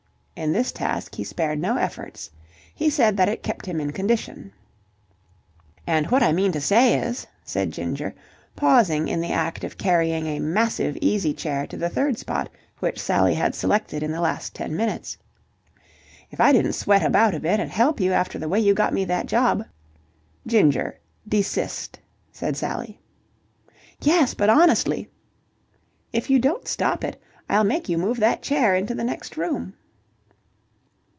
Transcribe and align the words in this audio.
In 0.33 0.53
this 0.53 0.71
task, 0.71 1.13
he 1.13 1.23
spared 1.23 1.59
no 1.59 1.77
efforts. 1.77 2.31
He 2.73 2.89
said 2.89 3.15
that 3.17 3.29
it 3.29 3.43
kept 3.43 3.67
him 3.67 3.79
in 3.79 3.91
condition. 3.91 4.51
"And 5.85 6.09
what 6.09 6.23
I 6.23 6.31
mean 6.31 6.51
to 6.53 6.59
say 6.59 6.97
is," 6.97 7.27
said 7.43 7.71
Ginger, 7.71 8.15
pausing 8.55 9.07
in 9.07 9.21
the 9.21 9.31
act 9.33 9.63
of 9.63 9.77
carrying 9.77 10.25
a 10.25 10.39
massive 10.39 10.97
easy 10.99 11.31
chair 11.35 11.67
to 11.67 11.77
the 11.77 11.89
third 11.89 12.17
spot 12.17 12.49
which 12.79 12.99
Sally 12.99 13.35
had 13.35 13.53
selected 13.53 14.01
in 14.01 14.11
the 14.11 14.19
last 14.19 14.55
ten 14.55 14.75
minutes, 14.75 15.15
"if 16.31 16.41
I 16.41 16.51
didn't 16.51 16.73
sweat 16.73 17.03
about 17.03 17.35
a 17.35 17.39
bit 17.39 17.59
and 17.59 17.69
help 17.69 17.99
you 17.99 18.11
after 18.11 18.39
the 18.39 18.49
way 18.49 18.59
you 18.59 18.73
got 18.73 18.95
me 18.95 19.05
that 19.05 19.27
job..." 19.27 19.63
"Ginger, 20.47 20.97
desist," 21.27 21.99
said 22.31 22.57
Sally. 22.57 22.99
"Yes, 24.01 24.33
but 24.33 24.49
honestly..." 24.49 25.07
"If 26.11 26.31
you 26.31 26.39
don't 26.39 26.67
stop 26.67 27.03
it, 27.03 27.21
I'll 27.47 27.63
make 27.63 27.87
you 27.87 27.99
move 27.99 28.19
that 28.21 28.41
chair 28.41 28.75
into 28.75 28.95
the 28.95 29.03
next 29.03 29.37
room." 29.37 29.75